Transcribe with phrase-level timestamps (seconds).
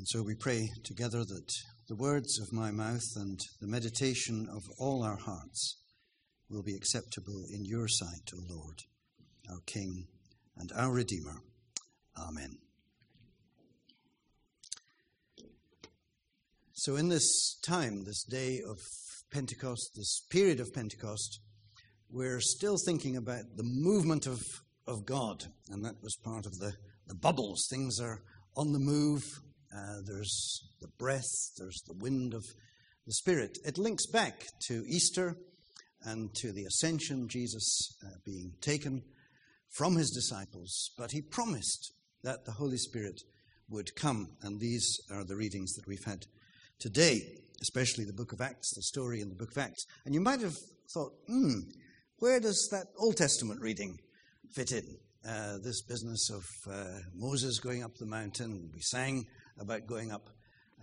[0.00, 1.52] And so we pray together that
[1.86, 5.76] the words of my mouth and the meditation of all our hearts
[6.48, 8.78] will be acceptable in your sight, O Lord,
[9.50, 10.06] our King
[10.56, 11.42] and our Redeemer.
[12.16, 12.56] Amen.
[16.72, 18.78] So, in this time, this day of
[19.30, 21.40] Pentecost, this period of Pentecost,
[22.08, 24.40] we're still thinking about the movement of,
[24.86, 26.72] of God, and that was part of the,
[27.06, 27.66] the bubbles.
[27.68, 28.22] Things are
[28.56, 29.22] on the move,
[29.74, 32.44] uh, there's the breath, there's the wind of
[33.06, 33.58] the Spirit.
[33.64, 35.36] It links back to Easter
[36.02, 39.02] and to the ascension, Jesus uh, being taken
[39.70, 43.20] from his disciples, but he promised that the Holy Spirit
[43.68, 46.26] would come, and these are the readings that we've had
[46.80, 47.20] today,
[47.62, 49.86] especially the book of Acts, the story in the book of Acts.
[50.04, 50.56] And you might have
[50.92, 51.60] thought, hmm,
[52.18, 53.98] where does that Old Testament reading
[54.54, 54.84] fit in?
[55.26, 58.70] Uh, this business of uh, Moses going up the mountain.
[58.74, 59.26] We sang
[59.60, 60.30] about going up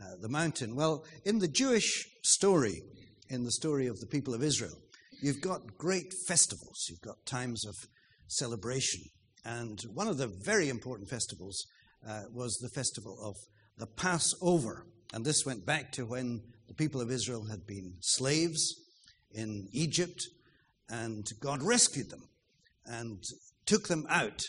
[0.01, 0.75] uh, the mountain.
[0.75, 2.83] Well, in the Jewish story,
[3.29, 4.77] in the story of the people of Israel,
[5.21, 7.75] you've got great festivals, you've got times of
[8.27, 9.01] celebration.
[9.43, 11.65] And one of the very important festivals
[12.07, 13.35] uh, was the festival of
[13.77, 14.85] the Passover.
[15.13, 18.75] And this went back to when the people of Israel had been slaves
[19.31, 20.27] in Egypt,
[20.89, 22.23] and God rescued them
[22.85, 23.23] and
[23.65, 24.41] took them out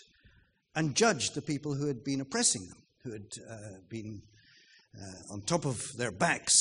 [0.74, 4.22] and judged the people who had been oppressing them who had uh, been
[4.96, 6.54] uh, on top of their backs.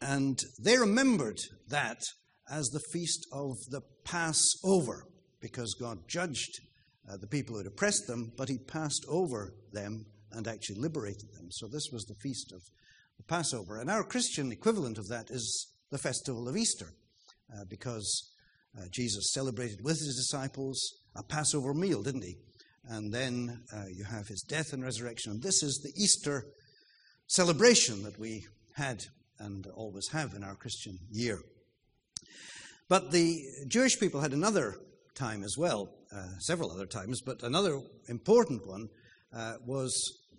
[0.00, 2.00] And they remembered that
[2.50, 5.06] as the feast of the Passover,
[5.40, 6.60] because God judged
[7.10, 11.32] uh, the people who had oppressed them, but He passed over them and actually liberated
[11.34, 11.48] them.
[11.50, 12.62] So this was the feast of
[13.16, 13.80] the Passover.
[13.80, 16.92] And our Christian equivalent of that is the festival of Easter,
[17.54, 18.30] uh, because
[18.78, 20.80] uh, Jesus celebrated with His disciples
[21.16, 22.36] a Passover meal, didn't He?
[22.88, 25.32] And then uh, you have his death and resurrection.
[25.32, 26.46] And this is the Easter
[27.26, 29.04] celebration that we had
[29.38, 31.40] and always have in our Christian year.
[32.88, 34.76] But the Jewish people had another
[35.14, 38.88] time as well, uh, several other times, but another important one
[39.36, 39.92] uh, was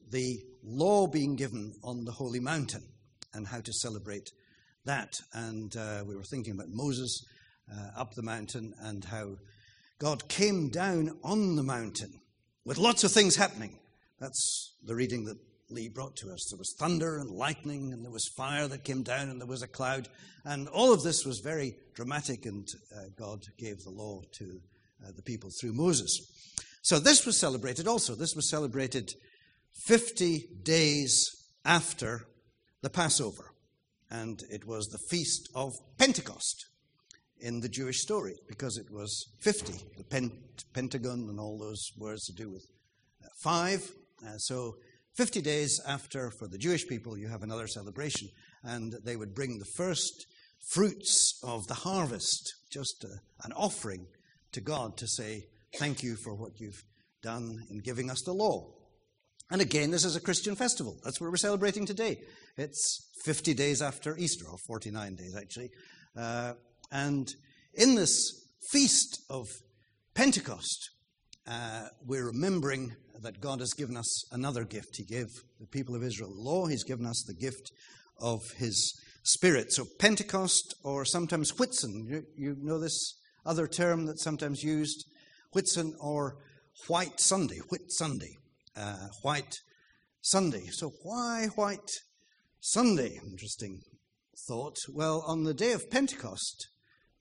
[0.10, 2.84] the law being given on the holy mountain
[3.34, 4.32] and how to celebrate
[4.86, 5.14] that.
[5.34, 7.24] And uh, we were thinking about Moses
[7.72, 9.36] uh, up the mountain and how
[10.00, 12.20] God came down on the mountain
[12.70, 13.80] with lots of things happening.
[14.20, 15.40] That's the reading that
[15.72, 16.50] Lee brought to us.
[16.52, 19.64] There was thunder and lightning, and there was fire that came down, and there was
[19.64, 20.08] a cloud.
[20.46, 24.62] And all of this was very dramatic, and uh, God gave the law to
[25.04, 26.22] uh, the people through Moses.
[26.84, 28.14] So this was celebrated also.
[28.14, 29.14] This was celebrated
[29.88, 31.28] 50 days
[31.66, 32.28] after
[32.84, 33.52] the Passover,
[34.12, 36.69] and it was the feast of Pentecost
[37.42, 40.34] in the Jewish story because it was 50, the pent-
[40.74, 42.66] pentagon and all those words to do with
[43.24, 43.90] uh, five.
[44.26, 44.76] Uh, so
[45.16, 48.30] 50 days after, for the Jewish people, you have another celebration,
[48.64, 50.28] and they would bring the first
[50.72, 54.08] fruits of the harvest, just uh, an offering
[54.52, 55.46] to God to say,
[55.78, 56.84] Thank you for what you've
[57.22, 58.74] done in giving us the law.
[59.52, 60.98] And again, this is a Christian festival.
[61.04, 62.22] That's what we're celebrating today.
[62.58, 65.70] It's 50 days after Easter, or 49 days actually.
[66.18, 66.54] Uh,
[66.92, 67.30] and
[67.74, 69.48] in this feast of
[70.14, 70.90] Pentecost,
[71.48, 74.98] uh, we're remembering that God has given us another gift.
[74.98, 75.28] He gave
[75.60, 77.72] the people of Israel the law, He's given us the gift
[78.20, 79.72] of His Spirit.
[79.72, 85.06] So, Pentecost, or sometimes Whitsun, you, you know this other term that's sometimes used,
[85.56, 86.38] Whitsun or
[86.88, 88.38] White Sunday, Whit Sunday,
[88.76, 89.56] uh, White
[90.22, 90.68] Sunday.
[90.72, 91.92] So, why White
[92.60, 93.20] Sunday?
[93.26, 93.82] Interesting
[94.48, 94.78] thought.
[94.92, 96.68] Well, on the day of Pentecost,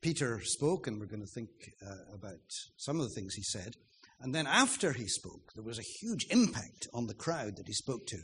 [0.01, 1.51] Peter spoke, and we're going to think
[1.85, 2.41] uh, about
[2.77, 3.75] some of the things he said.
[4.21, 7.73] And then after he spoke, there was a huge impact on the crowd that he
[7.73, 8.19] spoke to.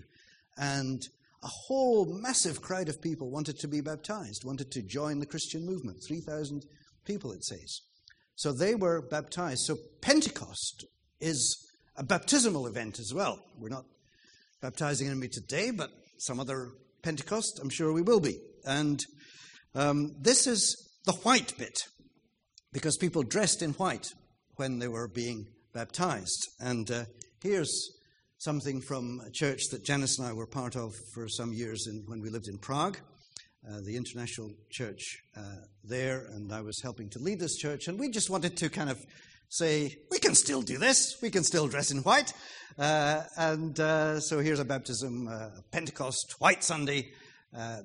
[0.56, 1.02] And
[1.42, 5.66] a whole massive crowd of people wanted to be baptized, wanted to join the Christian
[5.66, 6.02] movement.
[6.06, 6.64] 3,000
[7.04, 7.80] people, it says.
[8.36, 9.64] So they were baptized.
[9.64, 10.84] So Pentecost
[11.20, 13.38] is a baptismal event as well.
[13.58, 13.84] We're not
[14.60, 16.70] baptizing anybody today, but some other
[17.02, 18.38] Pentecost, I'm sure we will be.
[18.64, 19.00] And
[19.74, 21.78] um, this is the white bit,
[22.72, 24.06] because people dressed in white
[24.56, 26.48] when they were being baptized.
[26.60, 27.04] And uh,
[27.42, 27.90] here's
[28.38, 32.04] something from a church that Janice and I were part of for some years in,
[32.06, 32.98] when we lived in Prague,
[33.68, 35.40] uh, the international church uh,
[35.82, 37.88] there, and I was helping to lead this church.
[37.88, 38.98] And we just wanted to kind of
[39.48, 42.32] say, we can still do this, we can still dress in white.
[42.78, 47.12] Uh, and uh, so here's a baptism, uh, Pentecost, White Sunday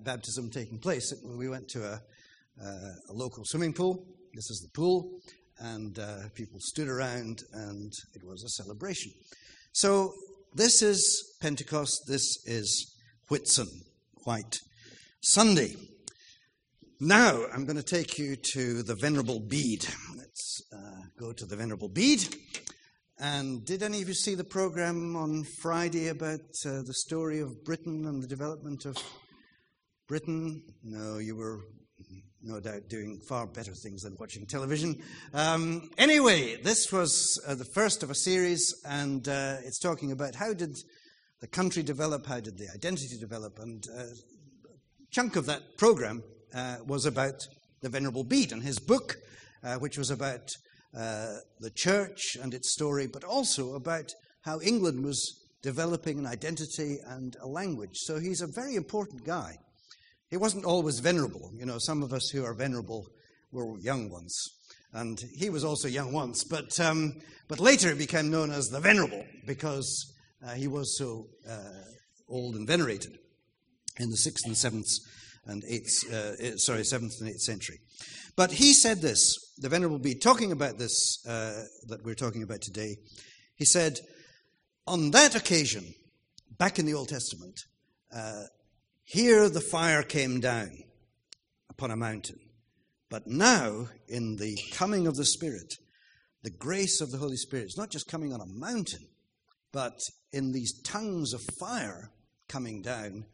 [0.04, 1.14] baptism taking place.
[1.24, 2.02] We went to a
[2.62, 4.06] a local swimming pool.
[4.34, 5.20] This is the pool,
[5.60, 9.12] and uh, people stood around, and it was a celebration.
[9.72, 10.14] So,
[10.54, 12.96] this is Pentecost, this is
[13.30, 13.68] Whitsun,
[14.24, 14.58] White
[15.22, 15.76] Sunday.
[17.00, 19.88] Now I'm going to take you to the Venerable Bede.
[20.18, 22.36] Let's uh, go to the Venerable Bede.
[23.20, 27.64] And did any of you see the program on Friday about uh, the story of
[27.64, 28.98] Britain and the development of
[30.08, 30.64] Britain?
[30.84, 31.60] No, you were
[32.42, 35.02] no doubt doing far better things than watching television.
[35.34, 40.36] Um, anyway, this was uh, the first of a series, and uh, it's talking about
[40.36, 40.76] how did
[41.42, 46.24] the country develop, how did the identity develop, and uh, a chunk of that program
[46.54, 47.48] uh, was about
[47.82, 49.18] the Venerable Bede and his book,
[49.64, 50.50] uh, which was about
[50.98, 56.98] uh, the church and its story, but also about how England was developing an identity
[57.06, 57.96] and a language.
[57.96, 59.58] So he's a very important guy.
[60.30, 61.52] He wasn't always venerable.
[61.56, 63.08] You know, some of us who are venerable
[63.52, 64.36] were young ones.
[64.94, 66.44] And he was also young once.
[66.44, 67.14] But, um,
[67.48, 70.14] but later he became known as the Venerable because
[70.46, 71.84] uh, he was so uh,
[72.28, 73.18] old and venerated
[74.00, 74.90] in the 6th and 7th
[75.46, 77.80] and 8th, uh, eh, sorry, 7th and 8th century.
[78.36, 82.62] But he said this, the Venerable Bede, talking about this uh, that we're talking about
[82.62, 82.96] today.
[83.56, 84.00] He said,
[84.88, 85.94] on that occasion,
[86.58, 87.60] back in the Old Testament,
[88.16, 88.44] uh,
[89.10, 90.84] here the fire came down
[91.68, 92.40] upon a mountain.
[93.10, 95.74] But now, in the coming of the Spirit,
[96.44, 99.08] the grace of the Holy Spirit is not just coming on a mountain,
[99.74, 99.98] but
[100.32, 102.12] in these tongues of fire
[102.48, 103.26] coming down,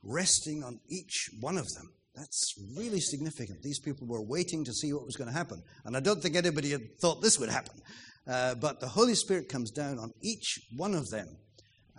[0.00, 1.92] resting on each one of them.
[2.14, 3.62] That's really significant.
[3.64, 5.60] These people were waiting to see what was going to happen.
[5.84, 7.82] And I don't think anybody had thought this would happen.
[8.28, 11.36] Uh, but the Holy Spirit comes down on each one of them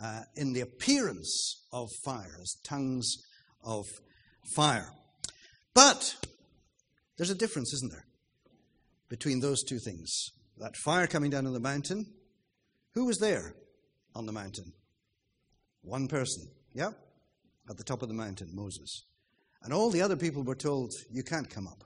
[0.02, 3.18] uh, in the appearance of fire, as tongues
[3.64, 3.86] of
[4.56, 4.92] fire.
[5.74, 6.16] But
[7.18, 8.06] there's a difference, isn't there,
[9.10, 10.32] between those two things?
[10.58, 12.06] That fire coming down on the mountain.
[12.94, 13.54] Who was there
[14.16, 14.74] on the mountain?
[15.82, 16.48] One person.
[16.74, 16.92] Yeah?
[17.70, 19.06] At the top of the mountain, Moses.
[19.62, 21.84] And all the other people were told, You can't come up.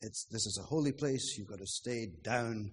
[0.00, 1.36] It's, this is a holy place.
[1.38, 2.70] You've got to stay down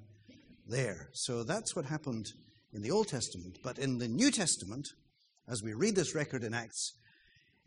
[0.67, 1.09] there.
[1.13, 2.27] So that's what happened
[2.73, 3.59] in the Old Testament.
[3.63, 4.89] But in the New Testament,
[5.47, 6.93] as we read this record in Acts,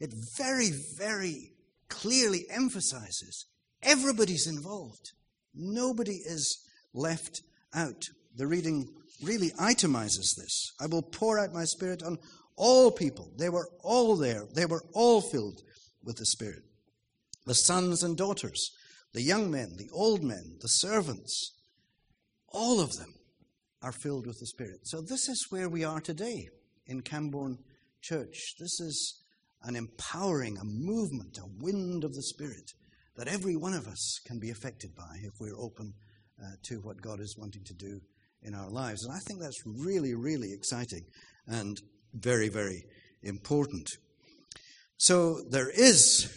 [0.00, 1.52] it very, very
[1.88, 3.46] clearly emphasizes
[3.82, 5.12] everybody's involved.
[5.54, 7.42] Nobody is left
[7.74, 8.04] out.
[8.36, 8.88] The reading
[9.22, 10.72] really itemizes this.
[10.80, 12.18] I will pour out my spirit on
[12.56, 13.30] all people.
[13.36, 14.44] They were all there.
[14.54, 15.60] They were all filled
[16.02, 16.62] with the Spirit.
[17.46, 18.70] The sons and daughters,
[19.12, 21.52] the young men, the old men, the servants,
[22.48, 23.14] all of them
[23.84, 24.80] are filled with the Spirit.
[24.84, 26.48] So, this is where we are today
[26.86, 27.58] in Camborne
[28.00, 28.54] Church.
[28.58, 29.22] This is
[29.62, 32.72] an empowering, a movement, a wind of the Spirit
[33.16, 35.92] that every one of us can be affected by if we're open
[36.42, 38.00] uh, to what God is wanting to do
[38.42, 39.04] in our lives.
[39.04, 41.04] And I think that's really, really exciting
[41.46, 41.78] and
[42.14, 42.84] very, very
[43.22, 43.88] important.
[44.96, 46.34] So there is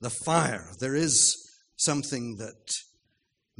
[0.00, 1.36] the fire, there is
[1.76, 2.72] something that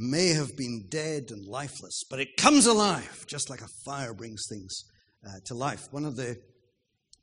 [0.02, 4.46] may have been dead and lifeless, but it comes alive, just like a fire brings
[4.48, 4.84] things
[5.26, 5.88] uh, to life.
[5.92, 6.36] One of the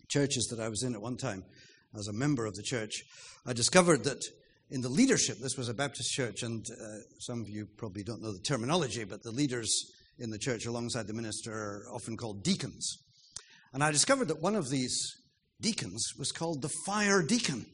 [0.07, 1.43] churches that I was in at one time,
[1.97, 3.03] as a member of the church,
[3.45, 4.23] I discovered that
[4.71, 8.21] in the leadership, this was a Baptist church, and uh, some of you probably don't
[8.21, 12.43] know the terminology, but the leaders in the church alongside the minister are often called
[12.43, 12.97] deacons.
[13.73, 15.15] And I discovered that one of these
[15.59, 17.65] deacons was called the fire deacon.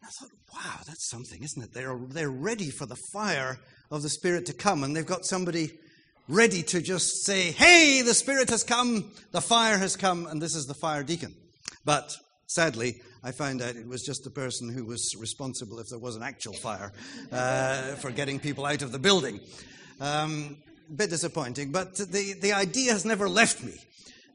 [0.00, 1.72] And I thought, wow, that's something, isn't it?
[1.72, 3.58] They're, they're ready for the fire
[3.90, 5.72] of the Spirit to come, and they've got somebody
[6.28, 10.54] ready to just say, hey, the Spirit has come, the fire has come, and this
[10.54, 11.34] is the fire deacon.
[11.84, 12.16] But
[12.46, 16.16] sadly, I found out it was just the person who was responsible if there was
[16.16, 16.92] an actual fire
[17.32, 19.40] uh, for getting people out of the building.
[20.00, 20.58] Um,
[20.94, 23.74] bit disappointing, but the, the idea has never left me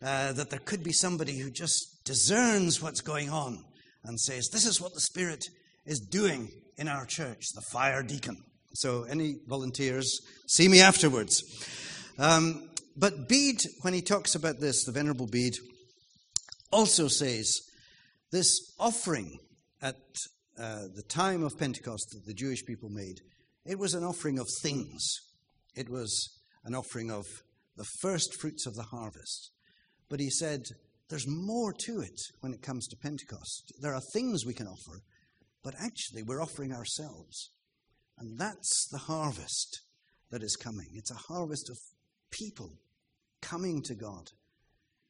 [0.03, 3.63] uh, that there could be somebody who just discerns what's going on
[4.03, 5.46] and says, This is what the Spirit
[5.86, 8.38] is doing in our church, the fire deacon.
[8.74, 11.43] So, any volunteers, see me afterwards.
[12.17, 15.55] Um, but Bede, when he talks about this, the Venerable Bede,
[16.72, 17.60] also says
[18.31, 19.39] this offering
[19.81, 19.98] at
[20.58, 23.20] uh, the time of Pentecost that the Jewish people made,
[23.65, 25.20] it was an offering of things.
[25.75, 27.25] It was an offering of
[27.77, 29.51] the first fruits of the harvest.
[30.10, 30.63] But he said,
[31.12, 33.74] there's more to it when it comes to Pentecost.
[33.82, 35.01] There are things we can offer,
[35.62, 37.51] but actually we're offering ourselves.
[38.18, 39.82] And that's the harvest
[40.32, 40.88] that is coming.
[40.94, 41.77] It's a harvest of
[42.32, 42.77] people
[43.41, 44.30] coming to God,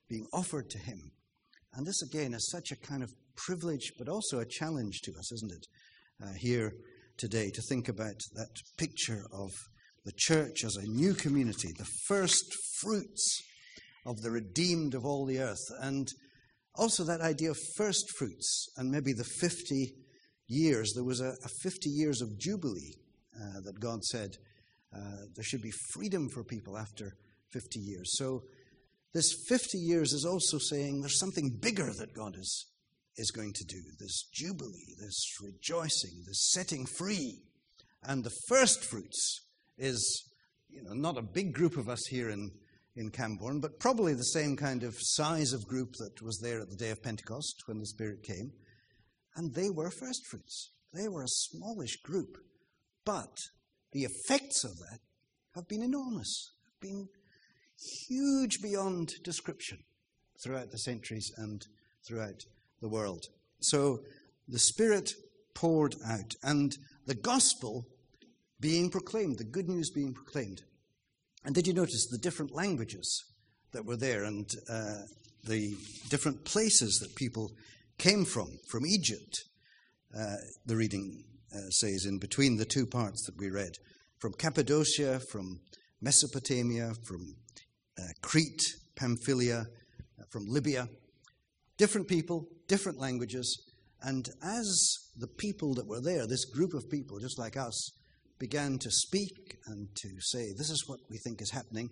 [0.10, 1.12] being offered to Him.
[1.76, 5.32] And this, again, is such a kind of privilege, but also a challenge to us,
[5.32, 5.68] isn't it?
[6.24, 6.74] Uh, here
[7.18, 9.52] today, to think about that picture of
[10.04, 13.40] the church as a new community, the first fruits
[14.06, 15.64] of the redeemed of all the earth.
[15.80, 16.08] And
[16.76, 19.94] Also, that idea of first fruits and maybe the 50
[20.48, 20.94] years.
[20.94, 22.96] There was a, a 50 years of Jubilee
[23.36, 24.38] uh, that God said
[24.96, 27.14] uh, there should be freedom for people after
[27.52, 28.18] 50 years.
[28.18, 28.44] So,
[29.14, 32.68] this 50 years is also saying there's something bigger that God is,
[33.18, 37.42] is going to do this Jubilee, this rejoicing, this setting free.
[38.04, 39.42] And the first fruits
[39.78, 40.24] is
[40.70, 42.52] you know, not a big group of us here in,
[42.96, 46.70] in Camborne, but probably the same kind of size of group that was there at
[46.70, 48.52] the day of Pentecost when the Spirit came.
[49.36, 50.72] And they were first fruits.
[50.94, 52.38] They were a smallish group.
[53.06, 53.38] But
[53.94, 55.00] the effects of that
[55.56, 57.08] have been enormous, have been
[58.08, 59.80] huge beyond description
[60.44, 61.66] throughout the centuries and
[62.08, 62.46] throughout
[62.82, 63.26] the world.
[63.62, 64.00] So
[64.48, 65.12] the Spirit
[65.54, 67.86] poured out, and the gospel
[68.60, 70.62] being proclaimed, the good news being proclaimed.
[71.44, 73.26] And did you notice the different languages
[73.72, 75.04] that were there and uh,
[75.44, 75.76] the
[76.10, 77.52] different places that people
[77.98, 78.60] came from?
[78.68, 79.44] From Egypt,
[80.18, 83.74] uh, the reading uh, says, in between the two parts that we read.
[84.20, 85.60] From Cappadocia, from
[86.00, 87.36] Mesopotamia, from
[87.98, 88.64] uh, Crete,
[88.96, 89.66] Pamphylia,
[90.20, 90.88] uh, from Libya.
[91.78, 93.68] Different people, different languages.
[94.04, 97.92] And as the people that were there, this group of people, just like us,
[98.42, 101.92] began to speak and to say, This is what we think is happening,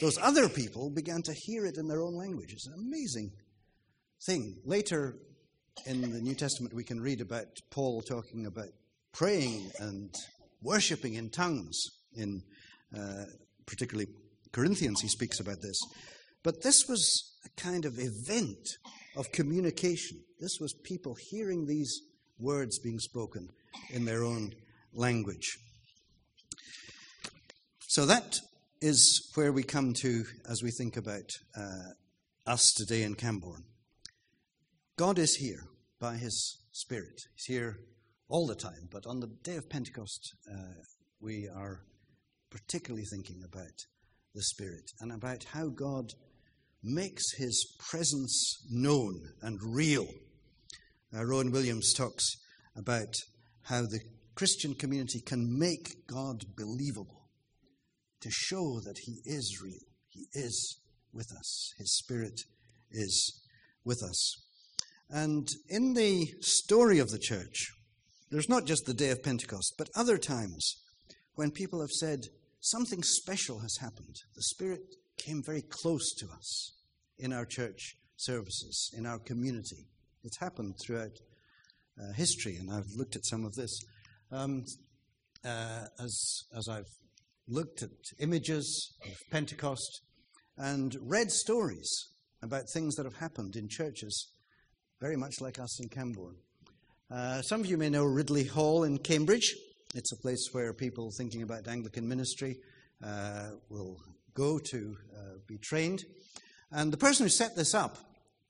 [0.00, 2.52] those other people began to hear it in their own language.
[2.52, 3.30] It's an amazing
[4.26, 4.56] thing.
[4.64, 5.16] Later
[5.86, 8.68] in the New Testament, we can read about Paul talking about
[9.12, 10.12] praying and
[10.62, 11.80] worshipping in tongues.
[12.14, 12.42] In
[12.98, 13.24] uh,
[13.64, 14.10] particularly
[14.50, 15.78] Corinthians, he speaks about this.
[16.42, 18.66] But this was a kind of event
[19.16, 20.18] of communication.
[20.40, 22.00] This was people hearing these
[22.40, 23.48] words being spoken
[23.90, 24.50] in their own
[24.92, 25.56] language.
[27.90, 28.36] So that
[28.82, 31.94] is where we come to as we think about uh,
[32.46, 33.64] us today in Camborne.
[34.98, 35.62] God is here
[35.98, 37.18] by His Spirit.
[37.34, 37.78] He's here
[38.28, 40.82] all the time, but on the day of Pentecost, uh,
[41.18, 41.80] we are
[42.50, 43.86] particularly thinking about
[44.34, 46.12] the Spirit and about how God
[46.82, 50.08] makes His presence known and real.
[51.16, 52.36] Uh, Rowan Williams talks
[52.76, 53.14] about
[53.62, 54.00] how the
[54.34, 57.17] Christian community can make God believable
[58.20, 59.86] to show that He is real.
[60.08, 60.78] He is
[61.12, 61.72] with us.
[61.78, 62.40] His Spirit
[62.90, 63.40] is
[63.84, 64.36] with us.
[65.10, 67.72] And in the story of the church,
[68.30, 70.76] there's not just the day of Pentecost, but other times
[71.34, 72.26] when people have said,
[72.60, 74.16] something special has happened.
[74.34, 74.82] The Spirit
[75.16, 76.72] came very close to us
[77.18, 79.86] in our church services, in our community.
[80.24, 81.16] It's happened throughout
[81.98, 83.80] uh, history, and I've looked at some of this.
[84.30, 84.64] Um,
[85.44, 86.90] uh, as, as I've
[87.48, 90.02] looked at images of Pentecost
[90.56, 92.08] and read stories
[92.42, 94.32] about things that have happened in churches,
[95.00, 96.36] very much like us in Camborne.
[97.10, 99.54] Uh, some of you may know Ridley Hall in Cambridge.
[99.94, 102.58] It's a place where people thinking about Anglican ministry
[103.02, 103.96] uh, will
[104.34, 106.04] go to uh, be trained.
[106.70, 107.96] And the person who set this up,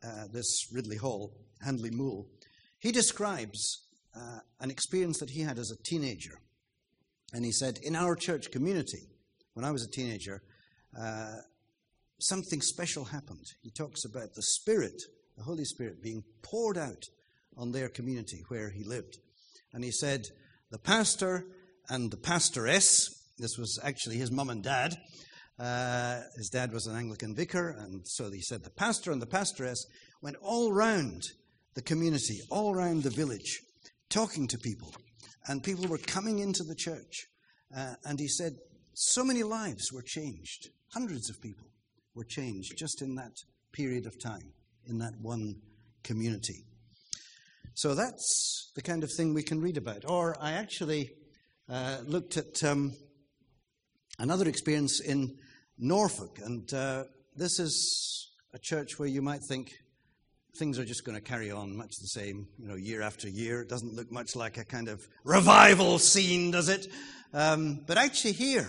[0.04, 2.26] uh, this Ridley Hall, Handley Moule,
[2.80, 3.86] he describes
[4.16, 6.38] uh, an experience that he had as a teenager.
[7.32, 9.08] And he said, In our church community,
[9.54, 10.42] when I was a teenager,
[10.98, 11.36] uh,
[12.20, 13.44] something special happened.
[13.62, 15.02] He talks about the Spirit,
[15.36, 17.02] the Holy Spirit, being poured out
[17.56, 19.18] on their community where he lived.
[19.72, 20.26] And he said,
[20.70, 21.44] The pastor
[21.88, 23.08] and the pastoress,
[23.38, 24.96] this was actually his mum and dad.
[25.58, 29.26] Uh, his dad was an Anglican vicar, and so he said the pastor and the
[29.26, 29.84] pastoress
[30.22, 31.22] went all round
[31.74, 33.60] the community, all round the village,
[34.08, 34.94] talking to people
[35.46, 37.26] and people were coming into the church.
[37.76, 38.52] Uh, and he said,
[38.94, 40.68] so many lives were changed.
[40.92, 41.68] Hundreds of people
[42.14, 43.32] were changed just in that
[43.72, 44.52] period of time,
[44.86, 45.54] in that one
[46.02, 46.64] community.
[47.74, 50.04] So that's the kind of thing we can read about.
[50.08, 51.12] Or I actually
[51.68, 52.94] uh, looked at um,
[54.18, 55.36] another experience in
[55.78, 57.04] Norfolk, and uh,
[57.36, 59.70] this is a church where you might think,
[60.58, 63.62] things are just going to carry on much the same, you know, year after year.
[63.62, 66.88] It doesn't look much like a kind of revival scene, does it?
[67.32, 68.68] Um, but actually, here,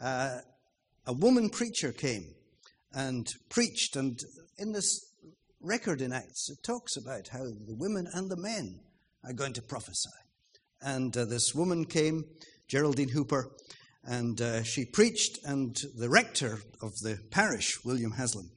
[0.00, 0.38] uh,
[1.06, 2.24] a woman preacher came
[2.94, 4.20] and preached, and
[4.58, 5.12] in this
[5.60, 8.78] record in Acts, it talks about how the women and the men
[9.24, 10.08] are going to prophesy.
[10.80, 12.24] And uh, this woman came,
[12.68, 13.50] Geraldine Hooper,
[14.04, 18.50] and uh, she preached, and the rector of the parish, William Haslam,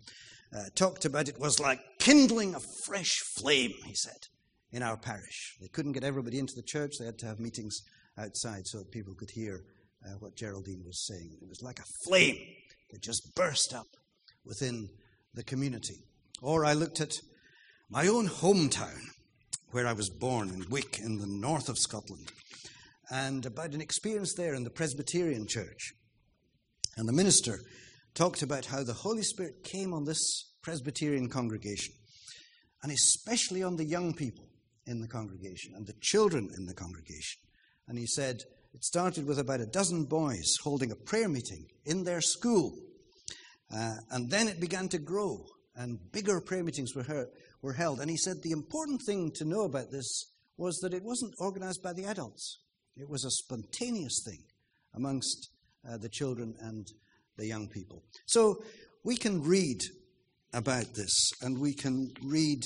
[0.56, 4.28] uh, talked about it was like kindling a fresh flame, he said,
[4.72, 5.56] in our parish.
[5.62, 7.82] They couldn't get everybody into the church, they had to have meetings
[8.18, 9.64] outside so that people could hear
[10.06, 11.38] uh, what Geraldine was saying.
[11.42, 12.38] It was like a flame
[12.92, 13.88] that just burst up
[14.46, 14.90] within
[15.34, 16.04] the community.
[16.42, 17.14] Or I looked at
[17.90, 19.00] my own hometown,
[19.72, 22.32] where I was born in Wick in the north of Scotland,
[23.10, 25.94] and about an experience there in the Presbyterian Church.
[26.98, 27.60] And the minister
[28.14, 31.94] talked about how the Holy Spirit came on this Presbyterian congregation,
[32.84, 34.46] and especially on the young people
[34.86, 37.42] in the congregation and the children in the congregation.
[37.88, 42.04] And he said it started with about a dozen boys holding a prayer meeting in
[42.04, 42.78] their school.
[43.74, 47.28] Uh, and then it began to grow, and bigger prayer meetings were, heard,
[47.62, 48.00] were held.
[48.00, 50.26] And he said the important thing to know about this
[50.58, 52.60] was that it wasn't organized by the adults,
[52.96, 54.44] it was a spontaneous thing
[54.94, 55.50] amongst
[55.90, 56.88] uh, the children and
[57.42, 58.04] the young people.
[58.28, 58.64] So
[59.04, 59.82] we can read
[60.54, 62.62] about this, and we can read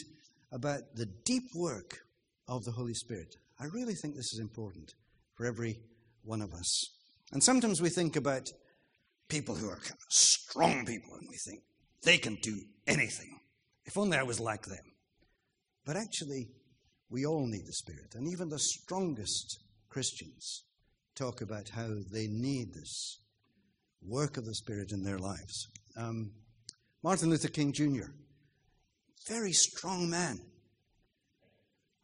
[0.51, 1.99] about the deep work
[2.47, 3.35] of the Holy Spirit.
[3.57, 4.93] I really think this is important
[5.35, 5.79] for every
[6.23, 6.83] one of us.
[7.31, 8.49] And sometimes we think about
[9.29, 11.63] people who are kind of strong people, and we think
[12.03, 12.55] they can do
[12.85, 13.39] anything.
[13.85, 14.93] If only I was like them.
[15.85, 16.49] But actually,
[17.09, 18.13] we all need the Spirit.
[18.15, 20.63] And even the strongest Christians
[21.15, 23.19] talk about how they need this
[24.01, 25.67] work of the Spirit in their lives.
[25.97, 26.31] Um,
[27.03, 28.11] Martin Luther King Jr.,
[29.27, 30.39] very strong man,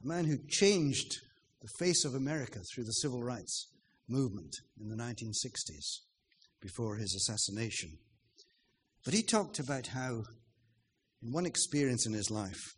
[0.04, 1.18] a man who changed
[1.62, 3.68] the face of America through the civil rights
[4.08, 6.00] movement in the 1960s
[6.62, 7.98] before his assassination.
[9.06, 10.24] But he talked about how,
[11.22, 12.76] in one experience in his life,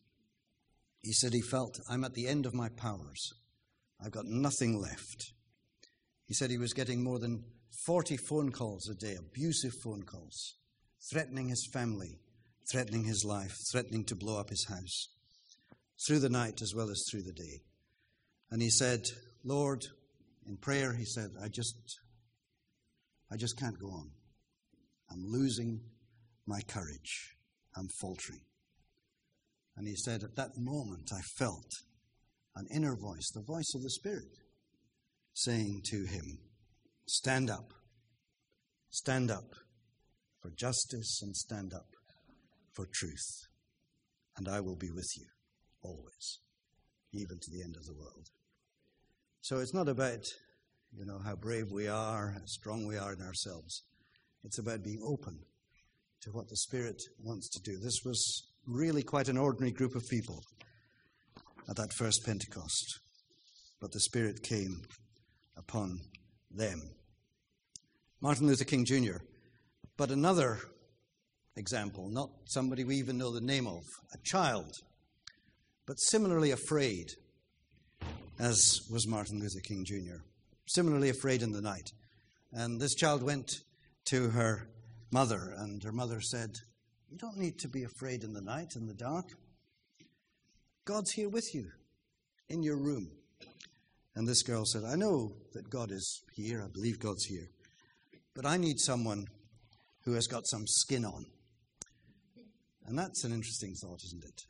[1.00, 3.34] he said he felt, I'm at the end of my powers.
[4.04, 5.34] I've got nothing left.
[6.26, 7.44] He said he was getting more than
[7.86, 10.56] 40 phone calls a day, abusive phone calls,
[11.12, 12.20] threatening his family,
[12.72, 15.10] threatening his life, threatening to blow up his house,
[16.06, 17.62] through the night as well as through the day.
[18.52, 19.02] And he said,
[19.44, 19.84] Lord,
[20.48, 21.76] in prayer, he said, I just,
[23.32, 24.12] I just can't go on.
[25.12, 25.82] I'm losing
[26.46, 27.36] my courage.
[27.76, 28.42] I'm faltering.
[29.76, 31.72] And he said, At that moment, I felt
[32.56, 34.38] an inner voice, the voice of the Spirit,
[35.34, 36.38] saying to him,
[37.06, 37.74] Stand up.
[38.90, 39.56] Stand up
[40.42, 41.88] for justice and stand up
[42.74, 43.48] for truth.
[44.38, 45.26] And I will be with you
[45.82, 46.40] always,
[47.14, 48.30] even to the end of the world.
[49.42, 50.24] So it's not about,
[50.96, 53.84] you know, how brave we are, how strong we are in ourselves.
[54.44, 55.40] It's about being open
[56.22, 57.78] to what the Spirit wants to do.
[57.78, 60.42] This was really quite an ordinary group of people
[61.70, 63.00] at that first Pentecost,
[63.82, 64.82] but the Spirit came
[65.58, 66.00] upon
[66.54, 66.82] them.
[68.22, 69.18] Martin Luther King Jr.,
[69.98, 70.60] but another
[71.56, 74.72] example, not somebody we even know the name of, a child,
[75.86, 77.12] but similarly afraid
[78.40, 80.24] as was Martin Luther King Jr.,
[80.68, 81.92] similarly afraid in the night.
[82.52, 83.52] And this child went
[84.06, 84.68] to her
[85.12, 86.50] mother, and her mother said,
[87.10, 89.26] You don't need to be afraid in the night, in the dark.
[90.86, 91.70] God's here with you
[92.50, 93.12] in your room.
[94.16, 96.62] And this girl said, I know that God is here.
[96.64, 97.50] I believe God's here.
[98.36, 99.26] But I need someone
[100.06, 101.26] who has got some skin on.
[102.86, 104.42] And that's an interesting thought, isn't it?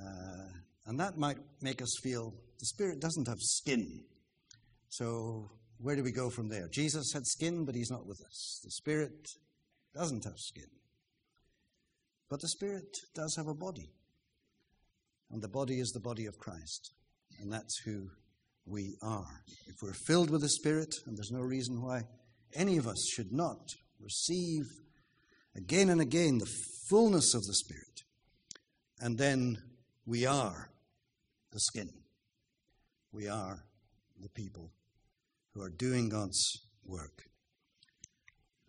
[0.00, 0.48] Uh,
[0.86, 4.04] and that might make us feel the Spirit doesn't have skin.
[4.88, 6.68] So, where do we go from there?
[6.68, 8.60] Jesus had skin, but he's not with us.
[8.64, 9.28] The Spirit
[9.94, 10.68] doesn't have skin.
[12.30, 13.90] But the Spirit does have a body.
[15.30, 16.92] And the body is the body of Christ.
[17.40, 18.10] And that's who
[18.66, 19.42] we are.
[19.66, 22.02] If we're filled with the Spirit, and there's no reason why
[22.54, 23.60] any of us should not
[24.00, 24.64] receive
[25.56, 26.50] again and again the
[26.88, 28.02] fullness of the Spirit,
[29.00, 29.58] and then
[30.06, 30.70] we are
[31.52, 31.90] the skin
[33.12, 33.64] we are
[34.20, 34.72] the people
[35.54, 37.24] who are doing God's work.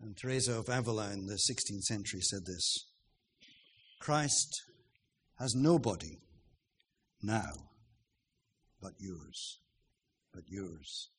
[0.00, 2.90] And Teresa of Avila in the 16th century said this
[4.00, 4.62] Christ
[5.38, 6.18] has no body
[7.22, 7.52] now
[8.82, 9.58] but yours,
[10.34, 11.10] but yours,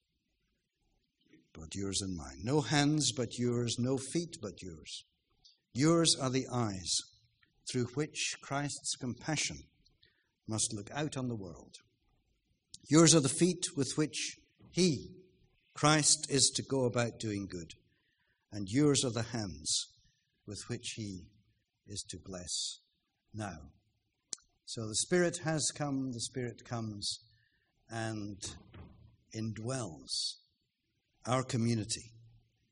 [1.54, 2.40] but yours and mine.
[2.44, 5.06] No hands but yours, no feet but yours.
[5.74, 6.92] Yours are the eyes
[7.72, 9.64] through which Christ's compassion
[10.48, 11.78] must look out on the world.
[12.88, 14.38] Yours are the feet with which
[14.72, 15.12] He,
[15.74, 17.74] Christ, is to go about doing good.
[18.52, 19.88] And yours are the hands
[20.46, 21.24] with which He
[21.88, 22.80] is to bless
[23.34, 23.58] now.
[24.66, 27.20] So the Spirit has come, the Spirit comes
[27.90, 28.38] and
[29.36, 30.36] indwells
[31.26, 32.12] our community,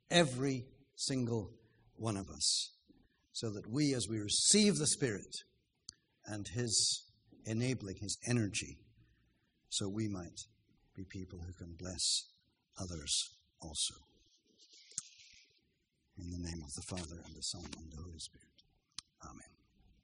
[0.09, 1.51] every single
[1.95, 2.71] one of us,
[3.31, 5.43] so that we, as we receive the Spirit
[6.25, 7.03] and His
[7.45, 8.77] enabling, His energy,
[9.69, 10.39] so we might
[10.95, 12.29] be people who can bless
[12.79, 13.29] others
[13.61, 13.95] also.
[16.17, 18.47] In the name of the Father, and the Son, and the Holy Spirit.
[19.25, 19.52] Amen.